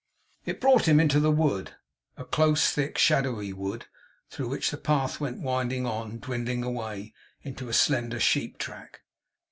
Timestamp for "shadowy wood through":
2.97-4.47